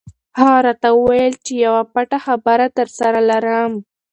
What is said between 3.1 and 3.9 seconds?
لرم.